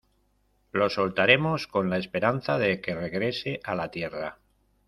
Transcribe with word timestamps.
lo 0.71 0.89
soltaremos 0.89 1.67
con 1.67 1.91
la 1.91 1.99
esperanza 1.99 2.57
de 2.57 2.81
que 2.81 2.95
regrese 2.95 3.59
a 3.63 3.75
la 3.75 3.91
tierra 3.91 4.39